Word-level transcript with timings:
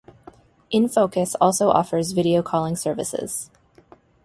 InFocus 0.73 1.35
also 1.39 1.69
offers 1.69 2.13
video 2.13 2.41
calling 2.41 2.75
services. 2.75 3.51